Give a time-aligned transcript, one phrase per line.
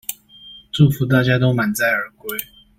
[0.71, 2.43] 祝福大家都滿載而歸